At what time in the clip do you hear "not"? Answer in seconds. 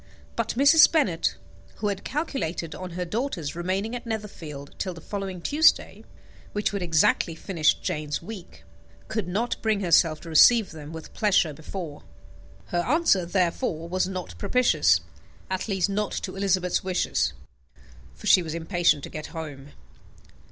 9.27-9.61, 14.07-14.35, 15.87-16.13